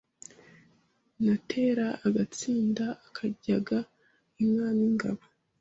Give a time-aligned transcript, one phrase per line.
[1.23, 3.77] Natera agatsinda akanyaga
[4.41, 5.23] inka n’ingabo